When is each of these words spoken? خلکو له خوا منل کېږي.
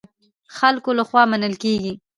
خلکو 0.57 0.89
له 0.97 1.03
خوا 1.09 1.23
منل 1.31 1.53
کېږي. 1.63 1.93